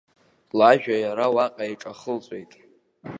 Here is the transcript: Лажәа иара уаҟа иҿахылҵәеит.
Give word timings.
Лажәа 0.57 0.95
иара 1.05 1.25
уаҟа 1.35 1.65
иҿахылҵәеит. 1.71 2.51